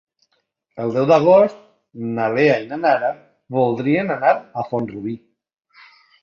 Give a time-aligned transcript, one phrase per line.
[0.85, 1.59] El deu d'agost
[2.15, 3.11] na Lea i na Nara
[3.59, 5.15] voldrien anar a Font-rubí.